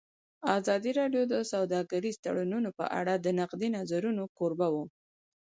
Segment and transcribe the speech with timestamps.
[0.57, 4.85] ازادي راډیو د سوداګریز تړونونه په اړه د نقدي نظرونو کوربه وه.